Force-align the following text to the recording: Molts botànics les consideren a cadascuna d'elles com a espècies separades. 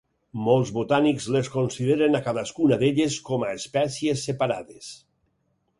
Molts 0.45 0.69
botànics 0.77 1.27
les 1.35 1.51
consideren 1.57 2.19
a 2.19 2.23
cadascuna 2.29 2.81
d'elles 2.85 3.19
com 3.29 3.47
a 3.49 3.53
espècies 3.61 4.29
separades. 4.31 4.91